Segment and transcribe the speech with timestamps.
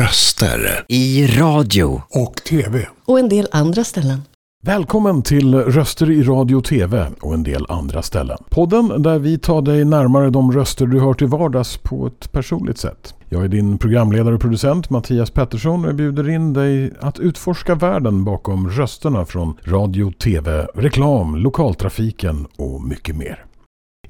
[0.00, 0.84] Röster.
[0.88, 2.02] I radio.
[2.10, 2.86] Och tv.
[3.04, 4.22] Och en del andra ställen.
[4.62, 8.38] Välkommen till Röster i radio och tv och en del andra ställen.
[8.50, 12.78] Podden där vi tar dig närmare de röster du hör till vardags på ett personligt
[12.78, 13.14] sätt.
[13.28, 17.74] Jag är din programledare och producent Mattias Pettersson och jag bjuder in dig att utforska
[17.74, 23.44] världen bakom rösterna från radio, tv, reklam, lokaltrafiken och mycket mer.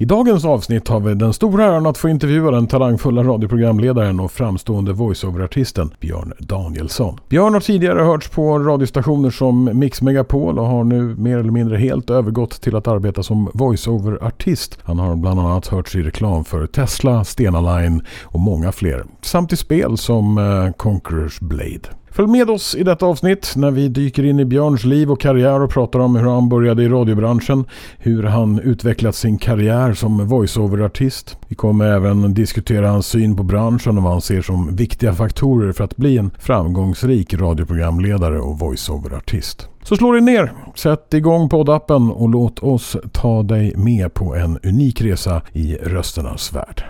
[0.01, 4.33] I dagens avsnitt har vi den stora äran att få intervjua den talangfulla radioprogramledaren och
[4.33, 7.19] framstående voiceover-artisten Björn Danielsson.
[7.29, 11.77] Björn har tidigare hörts på radiostationer som Mix Megapol och har nu mer eller mindre
[11.77, 14.79] helt övergått till att arbeta som voiceover-artist.
[14.83, 19.05] Han har bland annat hörts i reklam för Tesla, Stena Line och många fler.
[19.23, 21.99] Samt i spel som eh, Conquerors Blade.
[22.12, 25.62] Följ med oss i detta avsnitt när vi dyker in i Björns liv och karriär
[25.62, 27.64] och pratar om hur han började i radiobranschen,
[27.98, 31.37] hur han utvecklat sin karriär som voiceover-artist.
[31.48, 35.73] Vi kommer även diskutera hans syn på branschen och vad han ser som viktiga faktorer
[35.73, 39.68] för att bli en framgångsrik radioprogramledare och voiceover-artist.
[39.82, 44.59] Så slå dig ner, sätt igång poddappen och låt oss ta dig med på en
[44.63, 46.85] unik resa i rösternas värld.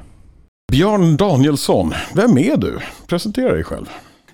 [0.73, 2.78] Björn Danielsson, vem är du?
[3.08, 3.86] Presentera dig själv.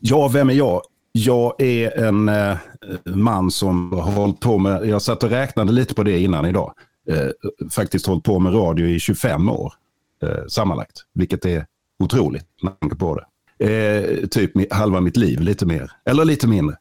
[0.08, 0.82] Ja, vem är jag?
[1.12, 2.56] Jag är en eh,
[3.04, 6.74] man som har hållit på med, jag satt och räknade lite på det innan idag,
[7.10, 7.28] eh,
[7.70, 9.72] faktiskt hållit på med radio i 25 år
[10.22, 11.66] eh, sammanlagt, vilket är
[11.98, 13.24] otroligt med på det.
[13.66, 16.77] Eh, typ halva mitt liv, lite mer, eller lite mindre.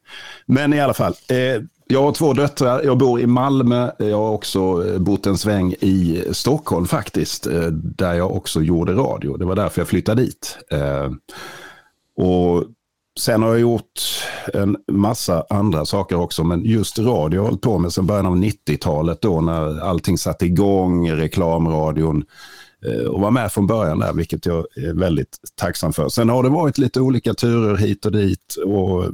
[0.46, 4.32] Men i alla fall, eh, jag har två döttrar, jag bor i Malmö, jag har
[4.32, 9.38] också eh, bott en sväng i Stockholm faktiskt, eh, där jag också gjorde radio.
[9.38, 10.58] Det var därför jag flyttade dit.
[10.72, 11.12] Eh,
[12.18, 12.64] och
[13.20, 14.02] Sen har jag gjort
[14.54, 18.26] en massa andra saker också, men just radio har jag hållit på med sedan början
[18.26, 22.26] av 90-talet då när allting satte igång, reklamradion
[22.86, 26.10] eh, och var med från början där, vilket jag är väldigt tacksam för.
[26.10, 29.06] Sen har det varit lite olika turer hit och dit och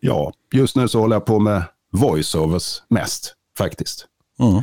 [0.00, 4.06] ja, just nu så håller jag på med voiceovers mest faktiskt.
[4.38, 4.62] Mm.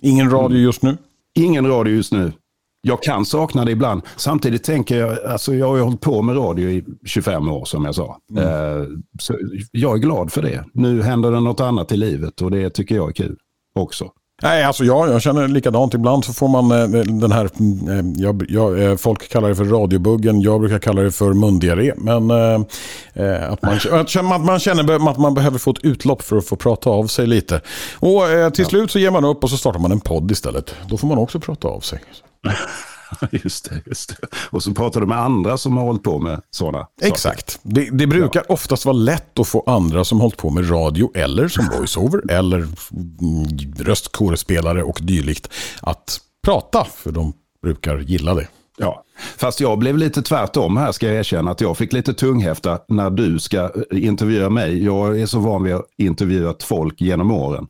[0.00, 0.96] Ingen radio just nu?
[1.34, 2.32] Ingen radio just nu
[2.82, 4.02] jag kan sakna det ibland.
[4.16, 7.84] Samtidigt tänker jag, alltså jag har ju hållit på med radio i 25 år som
[7.84, 8.18] jag sa.
[8.30, 8.44] Mm.
[8.44, 8.86] Eh,
[9.20, 9.34] så
[9.72, 10.64] jag är glad för det.
[10.74, 13.36] Nu händer det något annat i livet och det tycker jag är kul
[13.74, 14.10] också.
[14.42, 15.94] Nej, alltså jag, jag känner likadant.
[15.94, 20.40] Ibland så får man eh, den här, eh, jag, jag, folk kallar det för radiobuggen,
[20.40, 21.92] jag brukar kalla det för mundiarré.
[21.96, 23.78] Men eh, att, man,
[24.32, 27.26] att man känner att man behöver få ett utlopp för att få prata av sig
[27.26, 27.60] lite.
[27.98, 30.74] Och eh, till slut så ger man upp och så startar man en podd istället.
[30.88, 32.00] Då får man också prata av sig.
[33.30, 34.26] Just det, just det.
[34.50, 37.60] Och så pratar du med andra som har hållit på med sådana Exakt.
[37.62, 38.54] Det, det, brukar ja.
[38.54, 42.56] oftast vara lätt att få andra som hållit på med radio eller som voiceover eller
[42.56, 45.48] mm, röstkårespelare och dylikt
[45.80, 46.86] att prata.
[46.96, 47.32] För de
[47.62, 48.48] brukar gilla det.
[48.78, 49.04] Ja,
[49.36, 53.10] fast jag blev lite tvärtom här ska jag erkänna att jag fick lite tunghäfta när
[53.10, 54.84] du ska intervjua mig.
[54.84, 57.66] Jag är så van vid att intervjua folk genom åren.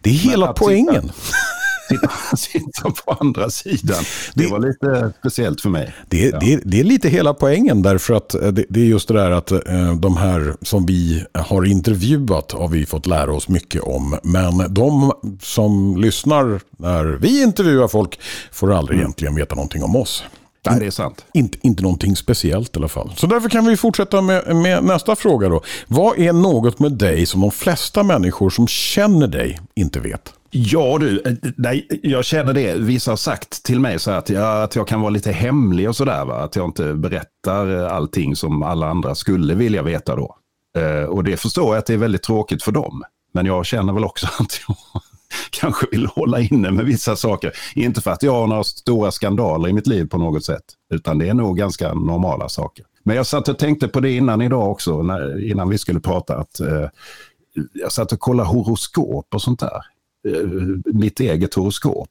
[0.00, 1.02] Det är hela poängen.
[1.02, 1.36] Sitta,
[1.90, 4.04] sitta, sitta på andra sidan.
[4.34, 5.94] Det, det, var lite speciellt för mig.
[6.08, 6.38] Det, ja.
[6.38, 9.50] det, det, är lite hela poängen därför att eh, det, är just det där att
[9.50, 14.18] eh, de här som vi har intervjuat har vi fått lära oss mycket om.
[14.22, 15.12] Men de
[15.42, 18.20] som lyssnar när vi intervjuar folk
[18.52, 19.04] får aldrig mm.
[19.04, 20.24] egentligen veta någonting om oss.
[20.66, 21.24] Nej, det är sant.
[21.34, 23.12] Inte, inte någonting speciellt i alla fall.
[23.16, 25.62] Så därför kan vi fortsätta med, med, nästa fråga då.
[25.86, 30.32] Vad är något med dig som de flesta människor som känner dig inte vet?
[30.50, 32.74] Ja du, eh, nej, jag känner det.
[32.74, 35.96] Vissa har sagt till mig så att jag, att jag kan vara lite hemlig och
[35.96, 36.44] sådär.
[36.44, 40.36] Att jag inte berättar eh, allting som alla andra skulle vilja veta då.
[40.76, 43.02] Eh, och det förstår jag att det är väldigt tråkigt för dem.
[43.34, 44.76] Men jag känner väl också att jag
[45.50, 47.52] kanske vill hålla inne med vissa saker.
[47.74, 50.64] Inte för att jag har några stora skandaler i mitt liv på något sätt.
[50.94, 52.84] Utan det är nog ganska normala saker.
[53.04, 56.36] Men jag satt och tänkte på det innan idag också, när, innan vi skulle prata.
[56.36, 56.88] att eh,
[57.72, 59.80] Jag satt och kollade horoskop och sånt där.
[60.28, 60.48] Eh,
[60.84, 62.10] mitt eget horoskop.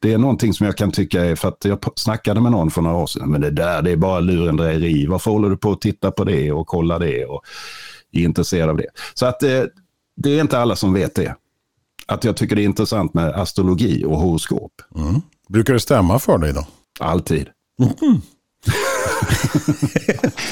[0.00, 2.82] Det är någonting som jag kan tycka är för att jag snackade med någon för
[2.82, 3.30] några år sedan.
[3.30, 5.06] Men det där, det är bara lurendrejeri.
[5.06, 7.42] Varför håller du på att titta på det och kolla det och
[8.12, 8.86] är intresserad av det?
[9.14, 9.64] Så att det, eh,
[10.16, 11.34] det är inte alla som vet det.
[12.06, 14.72] Att jag tycker det är intressant med astrologi och horoskop.
[14.96, 15.20] Mm.
[15.48, 16.66] Brukar det stämma för dig då?
[17.00, 17.48] Alltid.
[17.80, 17.92] Mm.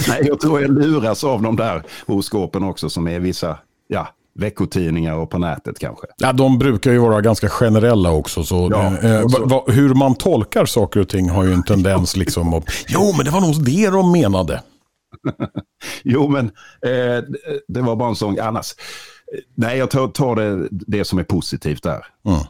[0.08, 5.14] Nej, jag tror jag luras av de där horoskopen också som är vissa, ja, veckotidningar
[5.14, 6.06] och på nätet kanske.
[6.16, 8.44] Ja, de brukar ju vara ganska generella också.
[8.44, 9.64] Så, ja, eh, så.
[9.68, 13.30] hur man tolkar saker och ting har ju en tendens liksom att, jo men det
[13.30, 14.62] var nog det de menade.
[16.04, 16.44] jo men
[16.82, 17.24] eh,
[17.68, 18.74] det var bara en sån, annars,
[19.54, 22.06] nej jag tar, tar det, det som är positivt där.
[22.26, 22.40] Mm.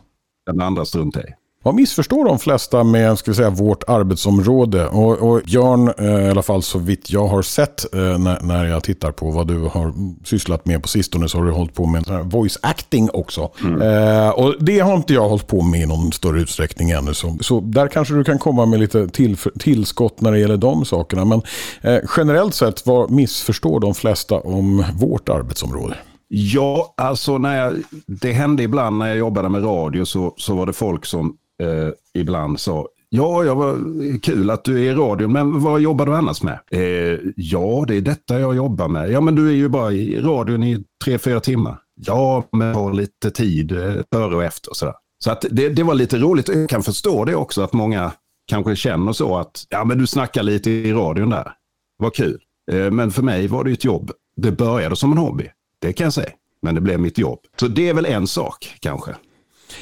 [0.47, 1.33] Den andra struntar i.
[1.67, 4.87] Vad missförstår de flesta med ska vi säga, vårt arbetsområde?
[4.87, 8.65] Och, och Björn, eh, i alla fall så vitt jag har sett eh, när, när
[8.65, 9.93] jag tittar på vad du har
[10.25, 13.51] sysslat med på sistone så har du hållit på med voice acting också.
[13.65, 13.83] Mm.
[13.83, 17.15] Eh, och det har inte jag hållit på med i någon större utsträckning ännu.
[17.15, 20.85] Så, så där kanske du kan komma med lite till, tillskott när det gäller de
[20.85, 21.25] sakerna.
[21.25, 21.43] Men
[21.83, 25.97] eh, generellt sett, vad missförstår de flesta om vårt arbetsområde?
[26.29, 27.75] Ja, alltså när jag,
[28.07, 31.91] det hände ibland när jag jobbade med radio så, så var det folk som eh,
[32.15, 33.79] ibland sa Ja, jag var,
[34.21, 36.59] kul att du är i radion, men vad jobbar du annars med?
[36.71, 39.11] Eh, ja, det är detta jag jobbar med.
[39.11, 41.79] Ja, men du är ju bara i radion i tre, fyra timmar.
[41.95, 44.71] Ja, men har lite tid eh, före och efter.
[44.71, 44.95] Och sådär.
[45.25, 46.49] Så att det, det var lite roligt.
[46.49, 48.13] Jag kan förstå det också, att många
[48.47, 51.53] kanske känner så att ja, men du snackar lite i radion där.
[51.99, 52.41] Vad kul.
[52.73, 54.11] Eh, men för mig var det ett jobb.
[54.37, 55.51] Det började som en hobby.
[55.81, 56.31] Det kan jag säga.
[56.63, 57.39] Men det blev mitt jobb.
[57.61, 59.15] Så det är väl en sak kanske.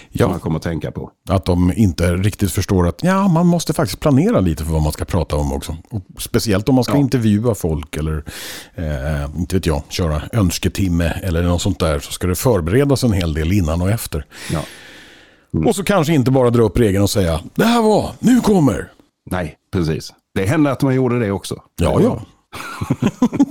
[0.08, 0.24] Ja.
[0.24, 1.10] Som man kommer att tänka på.
[1.28, 4.92] Att de inte riktigt förstår att ja, man måste faktiskt planera lite för vad man
[4.92, 5.76] ska prata om också.
[5.90, 6.98] Och speciellt om man ska ja.
[6.98, 8.24] intervjua folk eller
[8.74, 11.98] eh, inte vet jag, köra önsketimme eller något sånt där.
[11.98, 14.26] Så ska det förberedas en hel del innan och efter.
[14.52, 14.60] Ja.
[15.54, 15.66] Mm.
[15.66, 18.92] Och så kanske inte bara dra upp regeln och säga det här var, nu kommer.
[19.30, 20.12] Nej, precis.
[20.34, 21.62] Det hände att man gjorde det också.
[21.76, 22.22] Ja, ja.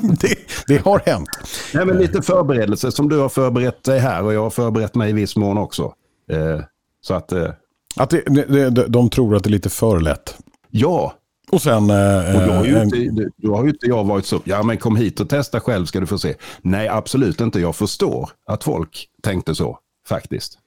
[0.21, 0.35] det,
[0.67, 1.29] det, har hänt.
[1.73, 5.09] Nej, men lite förberedelse som du har förberett dig här och jag har förberett mig
[5.09, 5.93] i viss mån också.
[6.29, 6.61] Eh,
[7.01, 7.31] så att...
[7.31, 7.49] Eh,
[7.95, 10.37] att det, det, de tror att det är lite för lätt.
[10.69, 11.13] Ja.
[11.51, 11.89] Och sen...
[11.89, 14.77] Eh, och då, har ju inte, då har ju inte jag varit så, ja men
[14.77, 16.35] kom hit och testa själv ska du få se.
[16.61, 17.59] Nej, absolut inte.
[17.59, 20.57] Jag förstår att folk tänkte så, faktiskt.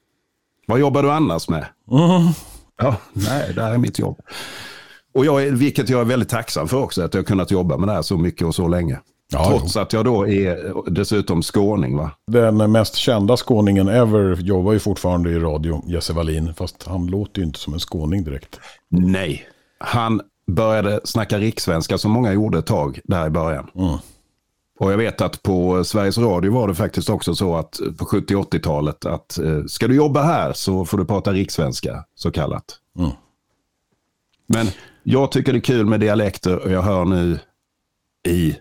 [0.66, 1.66] Vad jobbar du annars med?
[1.90, 2.32] Mm.
[2.78, 4.20] Ja, nej, det här är mitt jobb.
[5.14, 7.88] Och jag vilket jag är väldigt tacksam för också, att jag har kunnat jobba med
[7.88, 9.00] det här så mycket och så länge.
[9.32, 9.80] Ja, Trots jo.
[9.80, 11.96] att jag då är dessutom skåning.
[11.96, 12.10] Va?
[12.26, 16.54] Den mest kända skåningen ever jobbar ju fortfarande i radio, Jesse Wallin.
[16.54, 18.60] Fast han låter ju inte som en skåning direkt.
[18.88, 19.46] Nej,
[19.78, 23.70] han började snacka rikssvenska som många gjorde ett tag där i början.
[23.74, 23.96] Mm.
[24.78, 29.04] Och jag vet att på Sveriges Radio var det faktiskt också så att på 70-80-talet
[29.06, 32.64] att eh, ska du jobba här så får du prata rikssvenska, så kallat.
[32.98, 33.10] Mm.
[34.46, 34.66] Men
[35.02, 37.38] jag tycker det är kul med dialekter och jag hör nu
[38.28, 38.56] i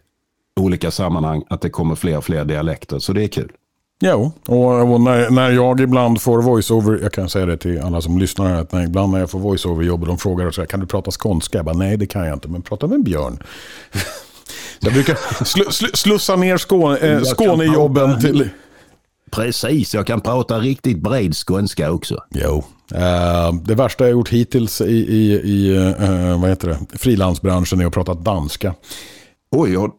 [0.59, 2.99] olika sammanhang att det kommer fler och fler dialekter.
[2.99, 3.51] Så det är kul.
[3.99, 8.01] Jo, och, och när, när jag ibland får voiceover, jag kan säga det till alla
[8.01, 10.79] som lyssnar, att när, ibland när jag får voiceover-jobb och de frågar så här, kan
[10.79, 11.57] du prata skånska?
[11.57, 13.43] Jag bara, nej det kan jag inte, men prata med en björn.
[14.79, 18.49] jag brukar sl, sl, slussa ner Skåne, äh, Skånejobben till...
[19.31, 22.23] Precis, jag kan prata riktigt bred skånska också.
[22.29, 22.63] Jo.
[22.95, 26.97] Uh, det värsta jag gjort hittills i, i, i uh, vad heter det?
[26.97, 28.73] frilansbranschen är att prata danska.
[29.51, 29.91] Oj, jag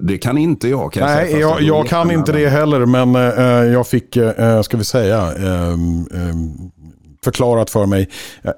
[0.00, 0.92] det kan inte jag.
[0.92, 2.86] Kan Nej, jag, jag, jag kan inte det heller.
[2.86, 6.08] Men uh, jag fick, uh, ska vi säga, um,
[7.26, 8.08] förklarat för mig.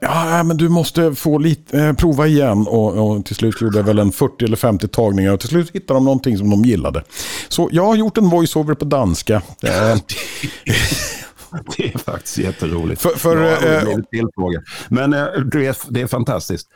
[0.00, 2.66] Ja, men du måste få lite, eh, prova igen.
[2.66, 5.32] Och, och, till slut gjorde jag väl en 40 eller 50 tagningar.
[5.32, 7.02] Och till slut hittade de någonting som de gillade.
[7.48, 9.42] Så jag har gjort en voiceover på danska.
[11.76, 13.02] det är faktiskt jätteroligt.
[13.02, 13.52] För, för, äh,
[14.88, 16.68] Men äh, det, är, det är fantastiskt.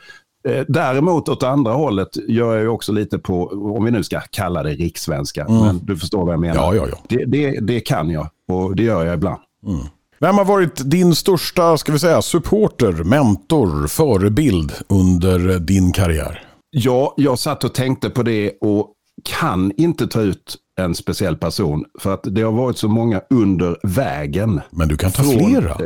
[0.47, 4.19] Eh, däremot åt andra hållet gör jag ju också lite på, om vi nu ska
[4.19, 5.61] kalla det rikssvenska, mm.
[5.61, 6.55] men du förstår vad jag menar.
[6.55, 6.97] Ja, ja, ja.
[7.07, 9.41] Det, det, det kan jag och det gör jag ibland.
[9.67, 9.81] Mm.
[10.19, 16.45] Vem har varit din största ska vi säga, supporter, mentor, förebild under din karriär?
[16.69, 18.89] Ja, jag satt och tänkte på det och
[19.23, 21.85] kan inte ta ut en speciell person.
[21.99, 24.61] För att det har varit så många under vägen.
[24.69, 25.69] Men du kan ta från, flera.
[25.69, 25.77] Eh,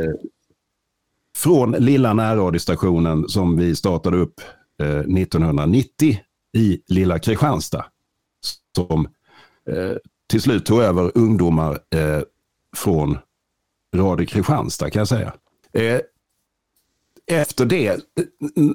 [1.38, 4.40] från lilla närradiostationen som vi startade upp
[4.82, 6.18] eh, 1990
[6.56, 7.84] i lilla Kristianstad.
[8.76, 9.08] Som
[9.70, 9.96] eh,
[10.30, 12.22] till slut tog över ungdomar eh,
[12.76, 13.18] från
[13.96, 15.32] Radio Kristianstad kan jag säga.
[17.30, 18.00] Efter det,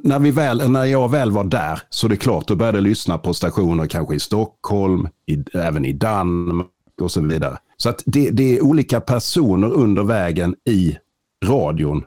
[0.04, 2.84] när, vi väl, när jag väl var där, så det är klart, då började jag
[2.84, 6.68] lyssna på stationer kanske i Stockholm, i, även i Danmark
[7.02, 7.58] och så vidare.
[7.78, 10.98] Så att det, det, är olika personer under vägen i
[11.46, 12.04] radion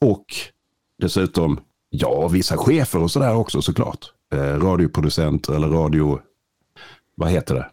[0.00, 0.24] och
[0.98, 4.12] dessutom, ja, vissa chefer och sådär också såklart.
[4.32, 6.20] Eh, radioproducenter eller radio,
[7.14, 7.66] vad heter det?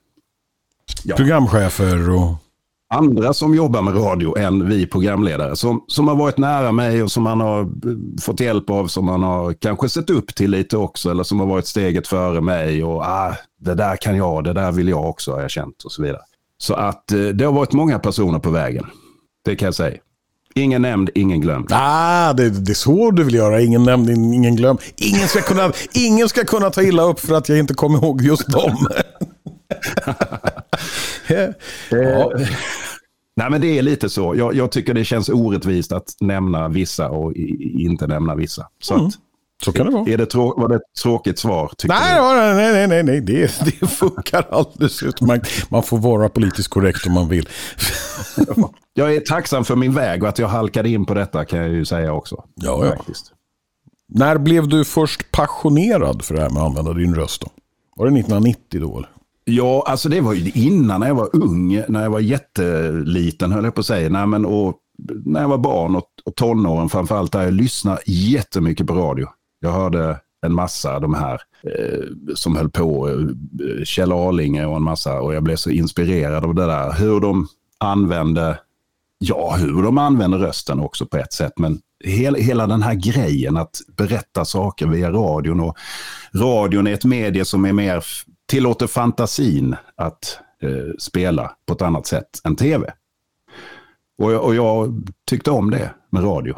[1.04, 1.16] Ja.
[1.16, 2.36] Programchefer och
[2.90, 5.56] andra som jobbar med radio än vi programledare.
[5.56, 7.70] Som, som har varit nära mig och som man har
[8.22, 11.12] fått hjälp av, som man har kanske sett upp till lite också.
[11.12, 14.72] Eller som har varit steget före mig och ah, det där kan jag, det där
[14.72, 16.22] vill jag också har jag känt och så vidare.
[16.58, 18.86] Så att eh, det har varit många personer på vägen.
[19.46, 19.98] Det kan jag säga.
[20.58, 21.68] Ingen nämnd, ingen glömd.
[21.72, 23.62] Ah, det, det är så du vill göra.
[23.62, 24.80] Ingen nämnd, ingen glömd.
[24.96, 28.22] Ingen ska, kunna, ingen ska kunna ta illa upp för att jag inte kommer ihåg
[28.22, 28.88] just dem.
[31.90, 32.32] ja.
[33.38, 34.36] Nej, men det är lite så.
[34.38, 38.66] Jag, jag tycker det känns orättvist att nämna vissa och i, inte nämna vissa.
[38.82, 39.06] Så Mm.
[39.08, 39.14] att,
[39.64, 40.10] Så kan det vara.
[40.10, 41.72] är det trå- var det ett tråkigt svar?
[41.88, 43.22] Nej, nej, nej, nej, nej, nej.
[43.22, 45.72] Det, det funkar alldeles utmärkt.
[45.72, 47.50] Man får vara politiskt korrekt om man vill.
[48.94, 51.70] Jag är tacksam för min väg och att jag halkade in på detta kan jag
[51.70, 52.44] ju säga också.
[52.56, 52.96] Ja, ja.
[52.96, 53.32] Faktiskt.
[54.10, 57.42] När blev du först passionerad för det här med att använda din röst?
[57.42, 57.48] Då?
[57.96, 58.98] Var det 1990 då?
[58.98, 59.10] Eller?
[59.46, 63.64] Ja, alltså det var ju innan när jag var ung, när jag var jätteliten höll
[63.64, 64.10] jag på att säga.
[64.10, 64.74] Nej, men, och,
[65.26, 69.28] när jag var barn och, och tonåren framförallt, där jag lyssnade jättemycket på radio.
[69.60, 74.84] Jag hörde en massa de här eh, som höll på, eh, Kjell Arlinge och en
[74.84, 76.94] massa, och jag blev så inspirerad av det där.
[76.94, 77.48] Hur de
[77.78, 78.60] använde,
[79.20, 83.58] ja hur de använder rösten också på ett sätt, men hela, hela den här grejen
[83.58, 85.60] att berätta saker via radion.
[85.60, 85.78] Och
[86.36, 88.04] radion är ett medie som är mer
[88.48, 92.94] tillåter fantasin att eh, spela på ett annat sätt än tv.
[94.22, 96.58] Och jag, och jag tyckte om det med radio.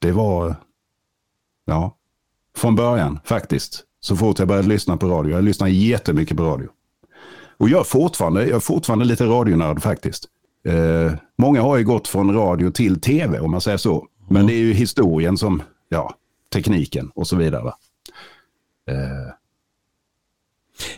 [0.00, 0.54] Det var,
[1.66, 1.96] ja,
[2.56, 3.82] från början faktiskt.
[4.00, 5.32] Så fort jag började lyssna på radio.
[5.34, 6.68] Jag lyssnar jättemycket på radio.
[7.58, 10.24] Och jag är fortfarande, jag är fortfarande lite radionörd faktiskt.
[10.68, 14.06] Eh, många har ju gått från radio till tv om man säger så.
[14.28, 16.14] Men det är ju historien som, ja,
[16.52, 17.72] tekniken och så vidare.
[18.90, 19.32] Eh,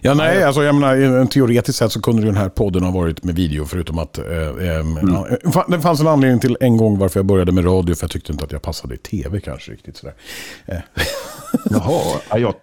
[0.01, 3.35] Ja, nej, alltså jag menar, teoretiskt sett så kunde den här podden ha varit med
[3.35, 4.65] video förutom att eh, eh,
[5.03, 8.05] ja, fa- det fanns en anledning till en gång varför jag började med radio för
[8.05, 10.15] jag tyckte inte att jag passade i tv kanske riktigt sådär.
[11.71, 12.55] Jaha, ja, jag,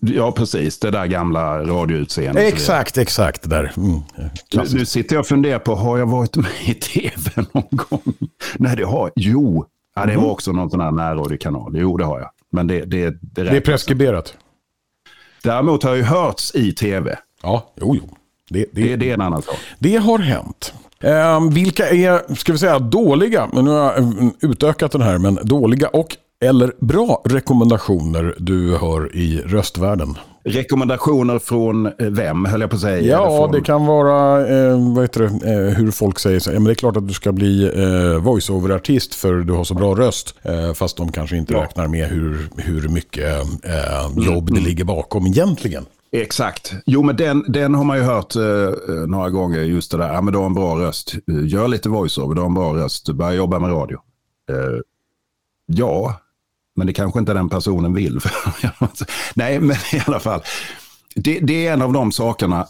[0.00, 0.78] ja precis.
[0.78, 2.52] Det där gamla radioutseendet.
[2.52, 3.72] Exakt, exakt där.
[3.76, 4.74] Mm, Nu, klassiskt.
[4.78, 7.12] nu sitter jag och funderar på, har jag varit med i tv
[7.52, 8.14] någon gång?
[8.58, 9.64] Nej, det har Jo,
[9.96, 11.72] ja, det var också någon sån här närradiokanal.
[11.76, 12.30] Jo, det har jag.
[12.52, 14.34] Men det, det, det, Det är preskriberat.
[15.42, 17.18] Däremot har ju hörts i tv.
[17.42, 18.16] Ja, jo, jo.
[18.50, 19.56] Det, det, Det, det är en annan sak.
[19.78, 20.74] Det har hänt.
[21.00, 25.38] Ehm, vilka är, ska vi säga, dåliga, nu har jag eh, utökat den här, men
[25.42, 30.18] dåliga och eller bra rekommendationer du hör i röstvärlden?
[30.44, 33.00] Rekommendationer från eh, vem, höll jag på att säga?
[33.12, 33.52] Ja, från...
[33.52, 36.38] det kan vara eh, vad heter det, eh, hur folk säger.
[36.40, 39.64] Så, ja, men det är klart att du ska bli eh, voiceover-artist för du har
[39.64, 40.34] så bra röst.
[40.42, 41.62] Eh, fast de kanske inte Ja.
[41.62, 45.84] räknar med hur, hur mycket eh, jobb det ligger bakom egentligen.
[46.16, 46.72] Exakt.
[46.86, 49.60] Jo, men den, den har man ju hört eh, eh, några gånger.
[49.60, 51.14] Just det där, ja, men du har en bra röst.
[51.14, 53.08] Eh, Gör lite voiceover, du har en bra röst.
[53.12, 53.98] Börja jobba med radio.
[54.50, 54.80] Eh,
[55.66, 56.14] ja,
[56.76, 58.20] men det kanske inte den personen vill.
[59.34, 60.40] Nej, men i alla fall.
[61.14, 62.66] Det, det är en av de sakerna.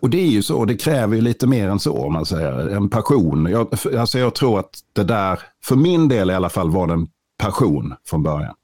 [0.00, 2.52] Och det är ju så, det kräver ju lite mer än så om man säger.
[2.52, 3.46] En passion.
[3.50, 6.92] Jag, alltså jag tror att det där, för min del i alla fall, var det
[6.92, 8.54] en passion från början.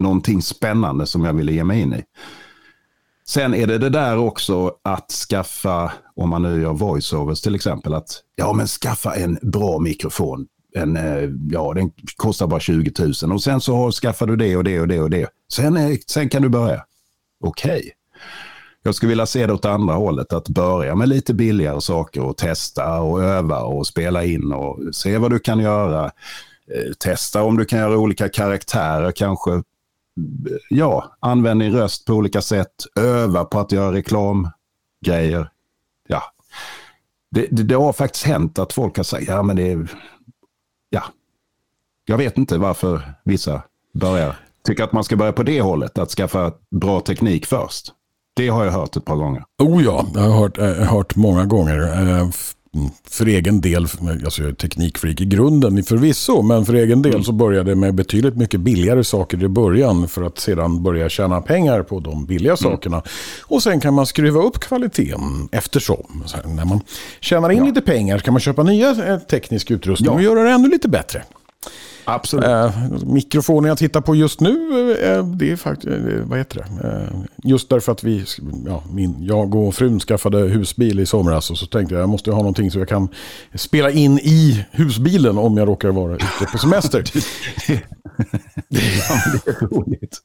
[0.00, 2.02] Någonting spännande som jag ville ge mig in i.
[3.28, 7.94] Sen är det det där också att skaffa, om man nu gör voiceovers till exempel,
[7.94, 10.46] att ja men skaffa en bra mikrofon.
[10.74, 14.56] En, eh, ja, den kostar bara 20 000 och sen så har, skaffar du det
[14.56, 15.28] och det och det och det.
[15.52, 16.84] Sen, är, sen kan du börja.
[17.44, 17.92] Okej.
[18.82, 22.36] Jag skulle vilja se det åt andra hållet, att börja med lite billigare saker och
[22.36, 26.04] testa och öva och spela in och se vad du kan göra.
[26.04, 29.62] Eh, testa om du kan göra olika karaktärer kanske
[30.70, 35.50] ja, använd din röst på olika sätt, öva på att göra reklamgrejer.
[36.08, 36.22] Ja.
[37.30, 39.88] Det, det, det har faktiskt hänt att folk har sagt, ja men det är,
[40.92, 41.02] ja.
[42.04, 43.62] Jag vet inte varför vissa
[43.94, 47.92] börjar tycka att man ska börja på det hållet, att skaffa bra teknik först.
[48.36, 49.44] Det har jag hört ett par gånger.
[49.58, 51.78] Oh ja, jag har hört, eh, hört många gånger.
[51.82, 52.28] Eh,
[52.76, 53.82] mm, För egen del,
[54.24, 57.94] alltså jag är teknikfreak i grunden förvisso, men för egen del så började jag med
[57.94, 62.56] betydligt mycket billigare saker i början för att sedan börja tjäna pengar på de billiga
[62.56, 63.02] sakerna.
[63.42, 66.22] Och sen kan man skruva upp kvaliteten eftersom.
[66.26, 66.80] Så här, när man
[67.20, 70.12] tjänar in lite pengar kan man köpa nya eh, teknisk utrustning Ja.
[70.14, 71.22] och göra det ännu lite bättre.
[72.04, 72.44] Absolut.
[72.44, 72.74] Eh,
[73.06, 76.88] mikrofonen jag tittar på just nu, eh, det är faktiskt, eh, vad heter det?
[76.88, 78.24] Eh, just därför att vi,
[78.66, 82.30] ja, min, jag och frun skaffade husbil i somras och så tänkte jag jag måste
[82.30, 83.08] ha någonting så jag kan
[83.54, 87.04] spela in i husbilen om jag råkar vara ute på semester.
[88.68, 90.20] ja, det är roligt.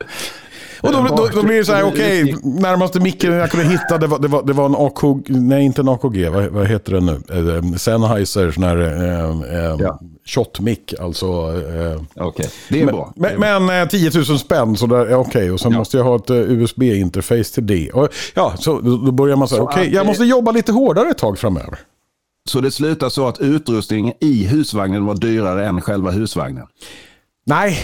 [0.81, 4.07] Och då, då, då blir det så här, okej, närmaste micken jag kunde hitta, det
[4.07, 6.99] var, det var, det var en AKG, nej inte en AKG, vad, vad heter det
[7.01, 7.21] nu?
[7.61, 9.99] Eh, Sennheiser, sån här eh, eh, Ja.
[10.25, 11.25] shot-mick, alltså.
[11.25, 13.13] Eh, Okej, det är bra.
[13.15, 15.51] Det är Men, men eh, 10 000 spänn, så där, okej.
[15.51, 15.77] Och sen Ja.
[15.77, 17.91] måste jag ha ett eh, USB-interface till det.
[17.91, 21.09] Och, ja, så då börjar man säga, Så okej, att jag måste jobba lite hårdare
[21.09, 21.79] ett tag framöver.
[22.49, 26.65] Så det slutar så att utrustningen i husvagnen var dyrare än själva husvagnen?
[27.45, 27.77] Nej,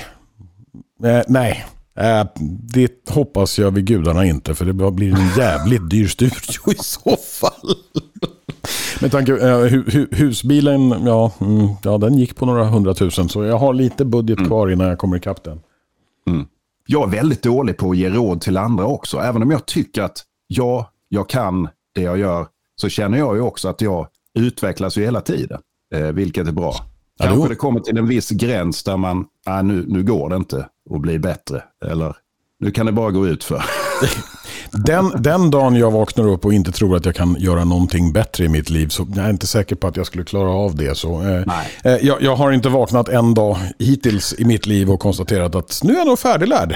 [1.04, 1.66] eh, nej.
[1.96, 2.28] Eh,
[2.74, 7.18] det hoppas jag vid gudarna inte, för det blir en jävligt dyr studio i så
[7.40, 7.76] fall.
[9.02, 13.30] Med tanke eh, hu, hu, husbilen, ja, mm, ja, den gick på några hundratusen.
[13.30, 14.48] Så jag har lite budget Mm.
[14.50, 15.60] kvar innan jag kommer ikapp den.
[16.88, 19.18] Jag är väldigt dålig på att ge råd till andra också.
[19.18, 23.42] Även om jag tycker att ja, jag kan det jag gör, så känner jag ju
[23.42, 24.08] också att jag
[24.40, 25.60] utvecklas ju hela tiden.
[25.94, 26.76] Eh, vilket är bra.
[27.20, 30.30] Ja, Kanske då- det kommer till en viss gräns där man, ah, nu, nu går
[30.30, 31.64] det inte att bli bättre.
[31.86, 32.16] Eller
[32.60, 33.64] nu kan det bara gå ut för.
[34.86, 38.46] Den, den dagen jag vaknar upp och inte tror att jag kan göra någonting bättre
[38.46, 40.98] i mitt liv så jag är inte säker på att jag skulle klara av det.
[40.98, 41.44] Så, eh,
[41.84, 45.80] eh, jag, jag har inte vaknat en dag hittills i mitt liv och konstaterat att
[45.84, 46.76] nu är jag nog färdiglärd.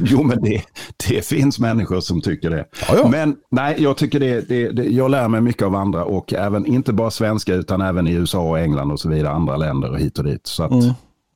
[0.00, 0.62] Jo, men det,
[1.08, 2.64] det finns människor som tycker det.
[2.88, 3.08] Ja, ja.
[3.08, 6.66] Men nej, jag tycker det, det, det, jag lär mig mycket av andra och även,
[6.66, 9.98] inte bara svenska utan även i USA och England och så vidare, andra länder och
[9.98, 10.46] hit och dit.
[10.46, 10.72] Så att,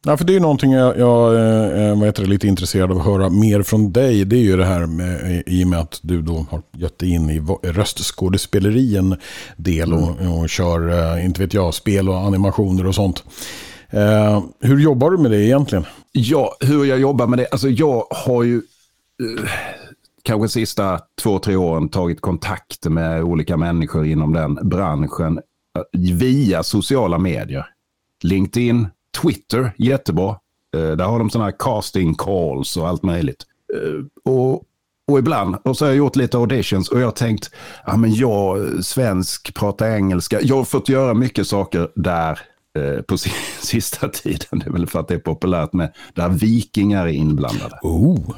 [0.09, 2.99] Ja, för det är någonting jag, jag eh, vad heter det, är lite intresserad av
[2.99, 4.25] att höra mer från dig.
[4.25, 7.11] Det är ju det här med, i och med att du då har gett dig
[7.11, 9.17] in i röstskådespeleri en
[9.57, 13.25] del och, och kör, eh, inte vet jag, spel och animationer och sånt.
[13.91, 15.85] Eh, hur jobbar du med det egentligen?
[16.19, 17.47] Ja, hur jag jobbar med det.
[17.47, 19.51] Alltså jag har ju eh,
[20.23, 25.39] kanske sista två, tre åren tagit kontakt med olika människor inom den branschen
[25.79, 27.67] eh, via sociala medier.
[28.23, 28.87] LinkedIn,
[29.23, 30.29] Twitter, jättebra.
[30.77, 33.45] Eh, där har de sådana här casting calls och allt möjligt.
[33.75, 34.65] Eh, och,
[35.09, 37.51] och ibland, och så har jag gjort lite auditions och jag har tänkt,
[37.87, 40.41] ja men jag, eh, svensk, pratar engelska.
[40.43, 42.41] Jag har fått göra mycket saker där
[43.09, 43.31] på si-
[43.61, 44.59] sista tiden.
[44.59, 47.79] Det är väl för att det är populärt med där vikingar är inblandade.
[47.83, 48.37] Oh.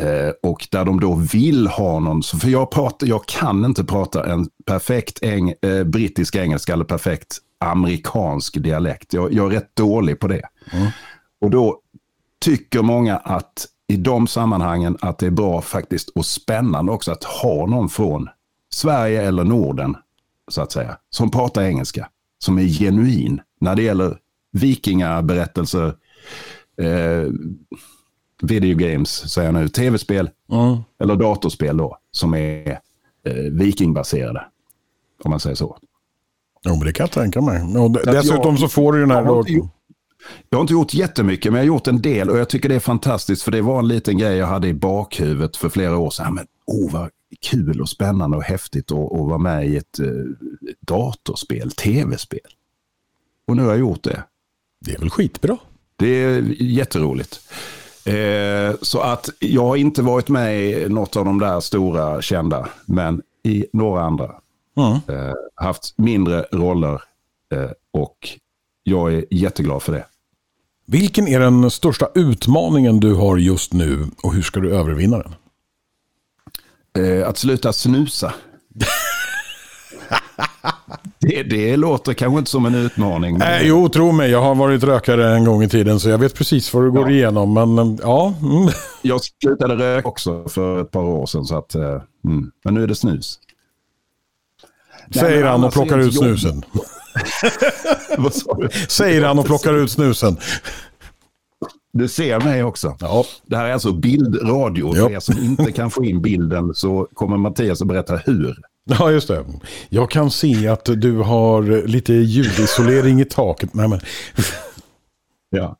[0.00, 4.32] Eh, och där de då vill ha någon, för jag, pratar, jag kan inte prata
[4.32, 9.12] en perfekt eng, eh, brittisk engelska eller perfekt amerikansk dialekt.
[9.12, 10.42] Jag, jag är rätt dålig på det.
[11.40, 11.80] Och då
[12.44, 17.24] tycker många att i de sammanhangen att det är bra faktiskt och spännande också att
[17.24, 18.28] ha någon från
[18.72, 19.96] Sverige eller Norden,
[20.48, 22.08] så att säga, som pratar engelska,
[22.38, 24.18] som är genuin när det gäller
[24.52, 25.86] vikingaberättelser,
[26.82, 27.30] eh,
[28.42, 30.76] videogames, säger jag nu, tv-spel Mm.
[31.02, 32.78] eller datorspel då, som är
[33.24, 34.44] eh, vikingbaserade.
[35.24, 35.78] Om man säger så.
[36.64, 37.62] Jo, men det kan jag tänka mig.
[37.78, 39.22] Och dessutom jag- så får du den här...
[39.24, 39.70] Jag har gjort-
[40.48, 42.74] Jag har inte gjort jättemycket, men jag har gjort en del och jag tycker det
[42.74, 46.10] är fantastiskt för det var en liten grej jag hade i bakhuvudet för flera år
[46.10, 46.34] sedan.
[46.34, 50.06] Men, oh, vad kul och spännande och häftigt att, att vara med i ett eh,
[50.80, 52.40] datorspel, tv-spel.
[53.46, 54.22] Och nu har jag gjort det.
[54.80, 55.58] det är väl skitbra?
[55.96, 57.40] Det är jätteroligt.
[58.04, 62.68] Eh, så att jag har inte varit med i något av de där stora kända,
[62.86, 64.34] men i några andra.
[64.76, 64.92] Mm.
[64.92, 67.02] Eh, haft mindre roller
[67.52, 68.28] eh, och
[68.82, 70.06] jag är jätteglad för det.
[70.86, 75.34] Vilken är den största utmaningen du har just nu och hur ska du övervinna den?
[76.98, 78.34] Eh, att sluta snusa.
[81.18, 83.38] det, det låter kanske inte som en utmaning.
[83.38, 86.18] men- Eh, jo, tro mig, jag har varit rökare en gång i tiden så jag
[86.18, 87.16] vet precis vad du går Ja.
[87.16, 87.54] igenom.
[87.54, 88.68] Men eh, ja, mm.
[89.02, 91.44] Jag slutade röka också för ett par år sedan.
[91.44, 91.82] Så att, eh,
[92.24, 92.50] mm.
[92.64, 93.38] Men nu är det snus.
[95.14, 96.62] Säger han och plockar ut snusen.
[98.88, 100.36] Säger han och plockar ut snusen.
[101.92, 102.96] Du ser mig också.
[103.00, 104.92] Ja, Det här är alltså bildradio.
[104.96, 105.04] Ja.
[105.06, 108.56] För er som inte kan få in bilden så kommer Mattias att berätta hur.
[108.98, 109.44] ja, just det.
[109.88, 113.74] Jag kan se att du har lite ljudisolering i taket.
[113.74, 114.00] Nej, men
[115.50, 115.76] Ja.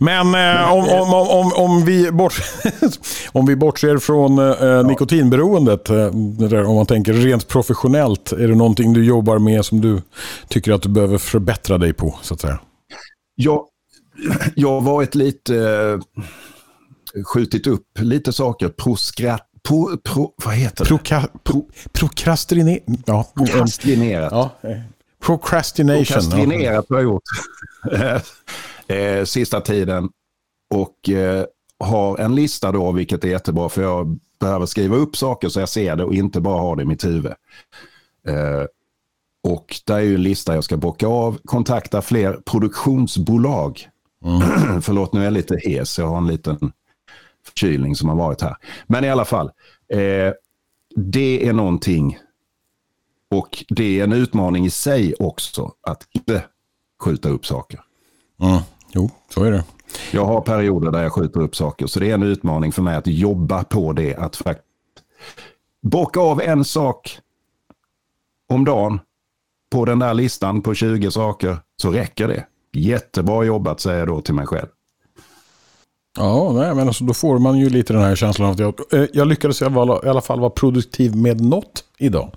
[0.00, 2.34] men eh, om, om, om, om, vi bort,
[3.32, 8.54] om vi bortser från eh, nikotinberoendet, eh, där, om man tänker rent professionellt, är det
[8.54, 10.02] någonting du jobbar med som du
[10.48, 12.18] tycker att du behöver förbättra dig på?
[12.22, 12.58] så att säga?
[13.34, 13.64] Jag,
[14.54, 15.56] jag har varit lite...
[15.56, 16.22] Eh,
[17.24, 18.68] skjutit upp lite saker.
[18.68, 20.88] Proskra, pro, pro, vad heter det?
[20.88, 24.32] Proka, pro, prokrastine, ja, Prokrastinerat.
[24.32, 24.50] ja,
[25.26, 26.04] procrastination.
[26.04, 27.22] Prokrastinerat har jag gjort.
[28.86, 30.08] eh, sista tiden.
[30.74, 31.44] Och eh,
[31.78, 33.68] har en lista då, vilket är jättebra.
[33.68, 36.82] För jag behöver skriva upp saker så jag ser det och inte bara ha det
[36.82, 37.32] i mitt huvud.
[38.28, 38.64] Eh,
[39.42, 41.38] och där är ju en lista jag ska bocka av.
[41.44, 43.88] Kontakta fler produktionsbolag.
[44.82, 45.98] Förlåt, nu är jag lite hes.
[45.98, 46.72] Jag har en liten
[47.46, 48.56] förkylning som har varit här.
[48.86, 49.50] Men i alla fall.
[49.88, 50.32] Eh,
[50.96, 52.18] det är någonting
[53.30, 56.44] och det är en utmaning i sig också att inte
[57.02, 57.80] skjuta upp saker.
[58.40, 58.58] Mm.
[58.94, 59.64] Jo, så är det.
[60.12, 62.96] Jag har perioder där jag skjuter upp saker, så det är en utmaning för mig
[62.96, 64.14] att jobba på det.
[64.14, 64.66] Att faktiskt
[65.82, 67.18] bocka av en sak
[68.48, 69.00] om dagen
[69.70, 72.46] på den där listan på 20 saker, så räcker det.
[72.78, 74.66] Jättebra jobbat, säger jag då till mig själv.
[76.18, 78.74] Ja, nej, men alltså, då får man ju lite den här känslan av att jag,
[78.92, 82.32] eh, jag lyckades i alla, i alla fall vara produktiv med något idag.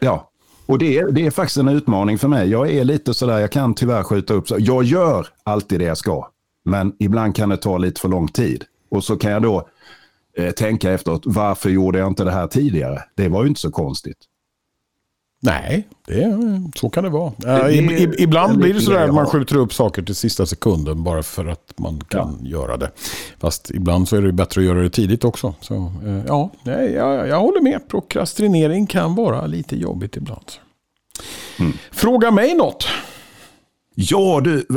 [0.00, 0.30] Ja,
[0.66, 2.48] och det är, det är faktiskt en utmaning för mig.
[2.48, 4.48] Jag är lite sådär, jag kan tyvärr skjuta upp.
[4.48, 6.28] Så jag gör alltid det jag ska,
[6.64, 8.64] men ibland kan det ta lite för lång tid.
[8.90, 9.68] Och så kan jag då
[10.38, 13.02] eh, tänka efteråt, varför gjorde jag inte det här tidigare?
[13.16, 14.18] Det var ju inte så konstigt.
[15.44, 16.38] Nej, det,
[16.74, 17.32] så kan det vara.
[17.36, 21.04] Det, I, i, ibland blir det sådär att man skjuter upp saker till sista sekunden
[21.04, 22.48] bara för att man kan ja.
[22.48, 22.90] göra det.
[23.38, 25.54] Fast ibland så är det bättre att göra det tidigt också.
[25.60, 25.74] Så,
[26.06, 27.88] eh, ja, jag, jag håller med.
[27.88, 30.52] Prokrastinering kan vara lite jobbigt ibland.
[31.58, 31.72] Mm.
[31.90, 32.86] Fråga mig något.
[33.94, 34.66] Ja, du.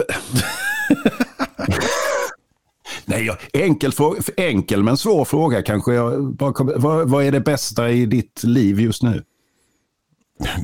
[3.05, 3.91] Nej, enkel,
[4.37, 5.93] enkel men svår fråga kanske.
[5.93, 6.35] Jag,
[6.77, 9.23] vad, vad är det bästa i ditt liv just nu?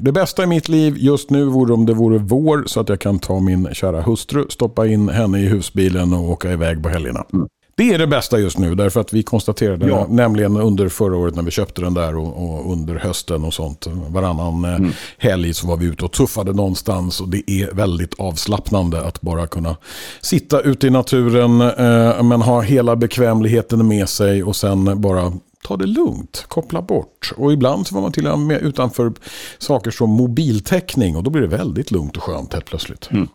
[0.01, 2.99] Det bästa i mitt liv just nu vore om det vore vår så att jag
[2.99, 7.25] kan ta min kära hustru, stoppa in henne i husbilen och åka iväg på helgerna.
[7.33, 7.47] Mm.
[7.75, 10.07] Det är det bästa just nu därför att vi konstaterade ja.
[10.09, 13.87] nämligen under förra året när vi köpte den där och, och under hösten och sånt.
[14.07, 14.91] Varannan eh, mm.
[15.17, 19.47] helg så var vi ute och tuffade någonstans och det är väldigt avslappnande att bara
[19.47, 19.75] kunna
[20.21, 25.31] sitta ute i naturen eh, men ha hela bekvämligheten med sig och sen bara
[25.63, 27.31] ta det lugnt, koppla bort.
[27.37, 29.13] Och ibland så var man till och med utanför
[29.57, 33.11] saker som mobiltäckning och då blir det väldigt lugnt och skönt helt plötsligt.
[33.11, 33.27] Mm.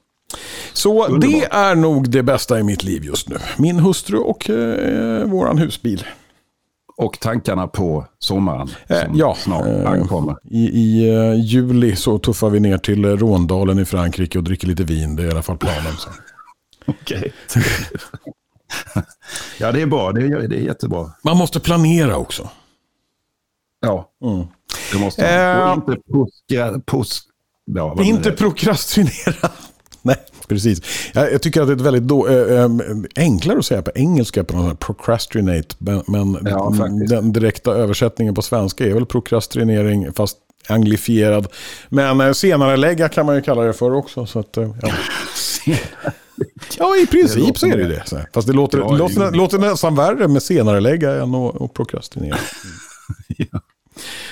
[0.73, 1.33] Så Underbar.
[1.33, 3.37] det är nog det bästa i mitt liv just nu.
[3.57, 6.07] Min hustru och eh, våran husbil.
[6.97, 10.37] Och tankarna på sommaren eh, som ja, snart eh, ankommer.
[10.45, 14.85] I, i uh, juli så tuffar vi ner till Råndalen i Frankrike och dricker lite
[14.85, 15.17] vin.
[15.17, 15.93] Det är i alla fall planen.
[16.87, 17.33] Okej.
[19.59, 20.13] ja, det är bra.
[20.13, 21.11] Det är, det är jättebra.
[21.23, 22.51] Man måste planera också.
[23.81, 24.47] Ja, mm.
[24.93, 25.79] det måste man.
[25.79, 27.23] Och inte puska, pus,
[27.65, 29.51] ja, Inte prokrastinera.
[30.03, 30.17] Nej,
[30.49, 30.81] precis.
[31.15, 32.69] Jag, jag, tycker att det är väldigt då, äh,
[33.17, 35.77] enklare att säga på engelska på något procrastinate.
[36.07, 36.73] Men, ja,
[37.09, 41.47] den direkta översättningen på svenska är väl prokrastinering fast anglifierad.
[41.89, 44.27] Men äh, senare lägga kan man ju kalla det för också.
[44.27, 44.89] Så att, äh, ja.
[46.79, 48.27] Ja, i princip så är det det.
[48.35, 52.39] Fast det låter, ja, låter, låter nästan värre med senare lägga än att, att prokrastinera.
[53.29, 53.61] ja.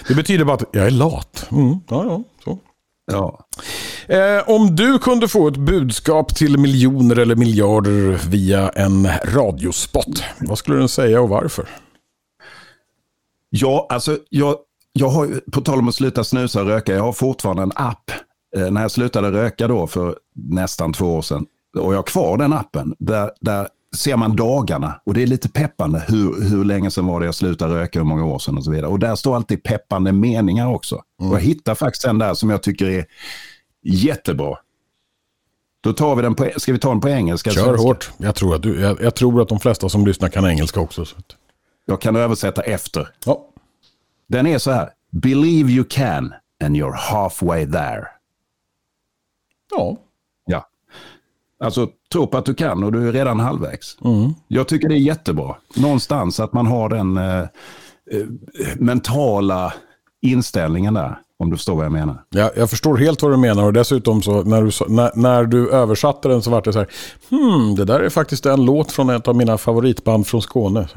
[0.08, 1.46] Det betyder bara att jag är lat.
[1.52, 2.58] Mm, ja, ja, så.
[3.12, 3.46] Ja.
[4.06, 10.58] Eh, om du kunde få ett budskap till miljoner eller miljarder via en radiospot, vad
[10.58, 11.68] skulle den säga och varför?
[13.50, 14.56] Ja, alltså jag,
[14.92, 18.10] jag har, på tal om att sluta snusa och röka, jag har fortfarande en app.
[18.56, 21.46] Eh, när jag slutade röka då för nästan två år sedan,
[21.78, 25.48] och jag har kvar den appen, där, där ser man dagarna och det är lite
[25.48, 26.04] peppande.
[26.08, 28.70] Hur, hur länge sedan var det jag slutade röka, hur många år sedan och så
[28.70, 28.86] vidare.
[28.86, 31.02] Och där står alltid peppande meningar också.
[31.20, 31.30] Mm.
[31.30, 33.06] Och jag hittar faktiskt en där som jag tycker är
[33.82, 34.56] jättebra.
[35.80, 37.50] Då tar vi den på, ska vi ta den på engelska?
[37.50, 37.82] Kör svenska?
[37.82, 38.10] hårt.
[38.18, 41.04] Jag tror, att du, jag, jag, tror att de flesta som lyssnar kan engelska också.
[41.04, 41.16] Så.
[41.86, 43.08] Jag kan översätta efter.
[43.24, 43.48] Ja.
[44.28, 44.90] Den är så här.
[45.12, 46.32] Believe you can
[46.64, 48.13] and you're halfway there.
[49.76, 49.96] Ja.
[50.46, 50.68] Ja.
[51.64, 53.96] Alltså tro på att du kan och du är redan halvvägs.
[54.04, 54.34] Mm.
[54.48, 55.56] Jag tycker det är jättebra.
[55.76, 57.40] Någonstans att man har den eh,
[58.10, 58.26] eh,
[58.76, 59.74] mentala
[60.22, 61.18] inställningen där.
[61.38, 62.22] Om du förstår vad jag menar.
[62.28, 65.70] Ja, jag förstår helt vad du menar och dessutom så när du, när, när du
[65.70, 66.88] översatte den så var det så här.
[67.30, 70.88] Hmm, det där är faktiskt en låt från ett av mina favoritband från Skåne.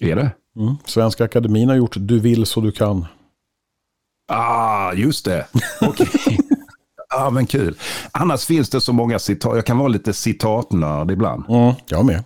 [0.00, 0.30] Är det?
[0.56, 0.76] Mm.
[0.84, 3.06] Svenska Akademin har gjort Du vill så du kan.
[4.28, 5.46] Ah, just det.
[5.80, 6.06] Okay.
[7.18, 7.76] Ja, men kul.
[8.12, 9.56] Annars finns det så många citat.
[9.56, 11.44] Jag kan vara lite citatnörd ibland.
[11.48, 12.22] Mm, jag med.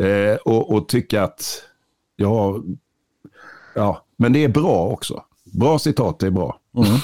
[0.00, 1.62] Eh, och, och tycka att,
[2.16, 2.56] ja,
[3.74, 5.22] ja, men det är bra också.
[5.44, 6.58] Bra citat är bra.
[6.76, 6.88] Mm.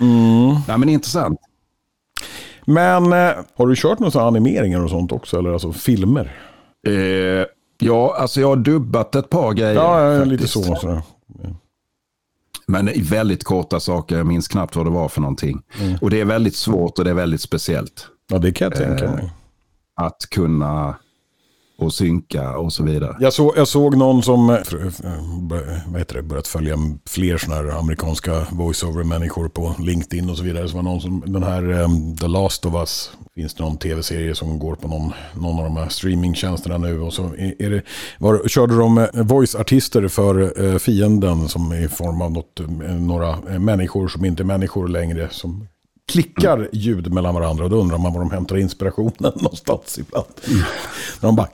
[0.00, 0.56] mm.
[0.68, 1.40] ja, men intressant.
[2.66, 5.38] Men eh, har du kört några animeringar och sånt också?
[5.38, 6.36] Eller alltså filmer?
[6.86, 7.46] Eh,
[7.78, 9.74] ja, alltså jag har dubbat ett par grejer.
[9.74, 10.62] Ja, ja lite så.
[10.62, 11.02] så.
[12.68, 15.62] Men i väldigt korta saker, jag minns knappt vad det var för någonting.
[15.80, 15.98] Mm.
[16.00, 18.06] Och det är väldigt svårt och det är väldigt speciellt.
[18.30, 19.24] Ja, det kan jag tänka mig.
[19.24, 19.30] Eh,
[20.04, 20.96] att kunna
[21.78, 23.16] och synka och så vidare.
[23.20, 25.42] Jag, så, jag såg någon som eh, eh,
[25.86, 30.68] vad heter det, börjat följa fler sådana här amerikanska voiceover-människor på LinkedIn och så vidare.
[30.68, 34.34] Så var någon som, den här um, The Last of Us, finns det någon tv-serie
[34.34, 37.00] som går på någon, någon av de här streamingtjänsterna nu.
[37.00, 37.22] Och så
[37.58, 37.82] är det,
[38.18, 42.60] var, körde de eh, voice-artister för uh, fienden som i form av något,
[43.00, 45.28] några människor som inte är människor längre.
[45.30, 45.66] Som
[46.08, 50.26] klickar ljud mellan varandra och då undrar man var de hämtar inspirationen någonstans ibland.
[50.46, 50.60] Mm.
[51.20, 51.48] När de bara...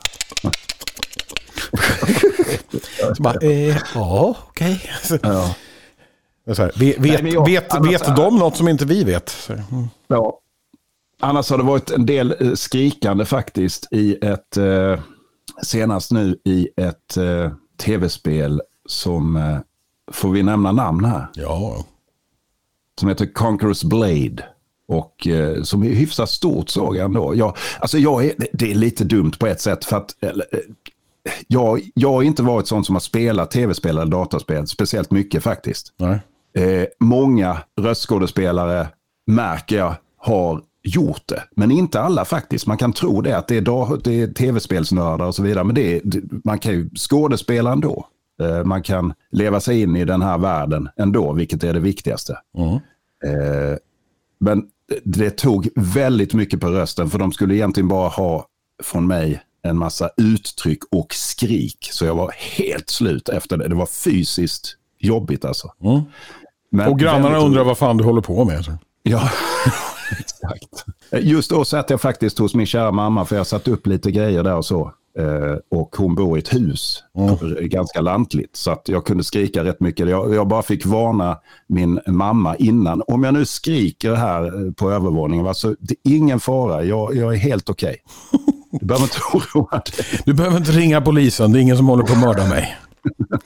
[3.17, 4.91] så bara, eh, ja, okej.
[5.05, 5.19] Okay.
[5.23, 5.55] Ja.
[6.45, 9.49] vet, Nej, vet, vet, vet de något som inte vi vet?
[9.49, 9.89] Mm.
[10.07, 10.39] Ja.
[11.21, 15.01] annars har det varit en del eh, skrikande faktiskt i ett, eh,
[15.63, 19.59] senast nu i ett eh, tv-spel som, eh,
[20.13, 21.27] får vi nämna namn här?
[21.35, 21.85] Ja.
[23.01, 24.45] Som heter Conquerors Blade.
[24.89, 27.35] Och eh, som är hyfsat stort såg jag ändå.
[27.37, 30.61] Jag, alltså jag är, det är lite dumt på ett sätt för att eller, eh,
[31.47, 35.93] jag, jag har inte varit sån som har spelat tv-spel eller dataspel speciellt mycket faktiskt.
[35.97, 36.19] Nej.
[36.57, 38.89] Eh, många röstskådespelare
[39.27, 41.43] märker jag har gjort det.
[41.57, 42.67] Men inte alla faktiskt.
[42.67, 45.65] Man kan tro det att det är, tv-spelsnördar och så vidare.
[45.65, 46.03] Men det är,
[46.45, 48.07] man kan ju skådespela ändå.
[48.43, 52.39] Eh, man kan leva sig in i den här världen ändå, vilket är det viktigaste.
[52.59, 52.75] Mm.
[53.25, 53.79] Eh,
[54.41, 54.63] men
[55.05, 58.47] det tog väldigt mycket på rösten för de skulle egentligen bara ha
[58.83, 61.89] från mig en massa uttryck och skrik.
[61.93, 63.69] Så jag var helt slut efter det.
[63.69, 65.73] Det var fysiskt jobbigt alltså.
[65.81, 66.01] Mm.
[66.71, 68.79] Men Och grannarna väldigt undrar vad fan du håller på med.
[69.03, 69.31] Ja,
[70.21, 70.85] exakt.
[71.11, 74.43] Just då satt jag faktiskt hos min kära mamma för jag satt upp lite grejer
[74.43, 74.93] där och så.
[75.19, 77.03] Eh, och hon bor i ett hus,
[77.61, 78.57] ganska lantligt.
[78.57, 80.09] Så att jag kunde skrika rätt mycket.
[80.09, 83.03] Jag, jag bara fick varna min mamma innan.
[83.07, 86.85] Om jag nu skriker här eh, på övervåningen, va, så det är ingen fara.
[86.85, 87.97] Jag, jag är helt okej.
[88.81, 90.23] Du behöver inte oroa dig.
[90.25, 92.77] Du behöver inte ringa polisen, det är ingen som håller på att mörda mig.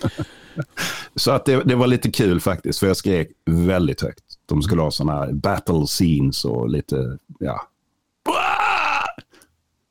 [1.17, 4.25] Så att det, det var lite kul faktiskt, för jag skrek väldigt högt.
[4.47, 7.61] De skulle ha sådana här battle scenes och lite, ja.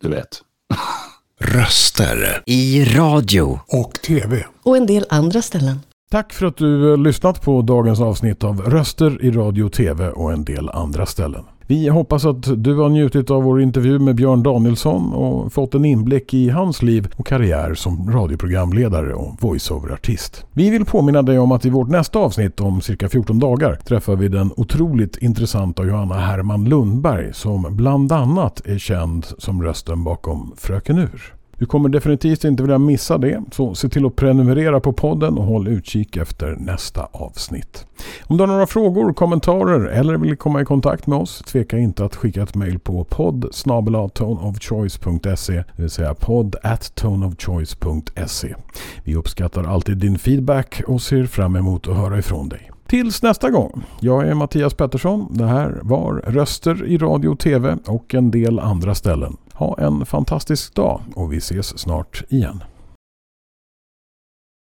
[0.01, 0.41] Du vet.
[1.39, 3.59] Röster i radio.
[3.67, 4.45] Och TV.
[4.63, 5.79] Och en del andra ställen.
[6.11, 10.33] Tack för att du eh, lyssnat på dagens avsnitt av Röster i radio tv och
[10.33, 11.43] en del andra ställen.
[11.69, 15.85] Vi hoppas att du har njutit av vår intervju med Björn Danielsson och fått en
[15.85, 20.45] inblick i hans liv och karriär som radioprogramledare och voiceover-artist.
[20.53, 24.15] Vi vill påminna dig om att i vårt nästa avsnitt om cirka 14 dagar träffar
[24.15, 30.53] vi den otroligt intressanta Johanna Herman Lundberg som bland annat är känd som rösten bakom
[30.57, 31.36] Fröken Ur.
[31.59, 35.43] Du kommer definitivt inte vilja missa det, så se till att prenumerera på podden och
[35.43, 37.85] håll utkik efter nästa avsnitt.
[38.23, 42.05] Om du har några frågor, kommentarer eller vill komma i kontakt med oss, tveka inte
[42.05, 43.45] att skicka ett mejl på podd
[44.13, 48.55] toneofchoice.se, det vill säga podd at toneofchoice.se.
[49.03, 52.71] Vi uppskattar alltid din feedback och ser fram emot att höra ifrån dig.
[52.87, 53.83] Tills nästa gång.
[53.99, 55.27] Jag är Mattias Pettersson.
[55.37, 59.37] Det här var Röster i radio och tv och en del andra ställen.
[59.57, 62.63] Ha en fantastisk dag och vi ses snart igen.